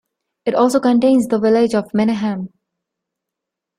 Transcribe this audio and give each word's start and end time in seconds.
It 0.45 0.55
also 0.55 0.79
contains 0.79 1.27
the 1.27 1.37
village 1.37 1.75
of 1.75 1.93
Meneham. 1.93 2.49